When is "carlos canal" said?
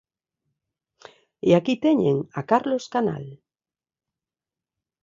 2.51-3.25